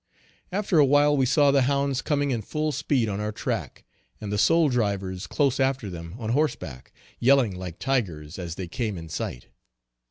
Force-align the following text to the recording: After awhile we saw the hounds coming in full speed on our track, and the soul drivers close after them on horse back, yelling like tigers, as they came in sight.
After 0.51 0.79
awhile 0.79 1.15
we 1.15 1.27
saw 1.27 1.51
the 1.51 1.61
hounds 1.61 2.01
coming 2.01 2.31
in 2.31 2.41
full 2.41 2.71
speed 2.71 3.07
on 3.07 3.19
our 3.19 3.31
track, 3.31 3.85
and 4.19 4.31
the 4.33 4.39
soul 4.39 4.67
drivers 4.67 5.27
close 5.27 5.59
after 5.59 5.91
them 5.91 6.15
on 6.17 6.31
horse 6.31 6.55
back, 6.55 6.91
yelling 7.19 7.55
like 7.55 7.77
tigers, 7.77 8.39
as 8.39 8.55
they 8.55 8.67
came 8.67 8.97
in 8.97 9.09
sight. 9.09 9.49